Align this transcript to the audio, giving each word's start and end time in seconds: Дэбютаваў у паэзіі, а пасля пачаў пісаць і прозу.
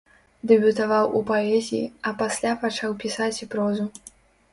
Дэбютаваў 0.51 1.09
у 1.19 1.19
паэзіі, 1.27 1.81
а 2.07 2.13
пасля 2.21 2.53
пачаў 2.65 2.97
пісаць 3.05 3.31
і 3.43 3.49
прозу. 3.53 3.85